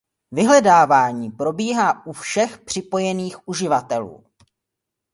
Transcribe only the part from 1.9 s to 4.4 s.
u všech připojených uživatelů.